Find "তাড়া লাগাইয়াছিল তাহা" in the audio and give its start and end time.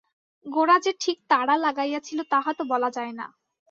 1.29-2.51